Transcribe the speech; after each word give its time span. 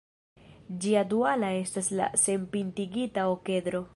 Ĝia 0.85 1.03
duala 1.11 1.51
estas 1.59 1.91
la 2.01 2.09
senpintigita 2.25 3.29
okedro. 3.37 3.87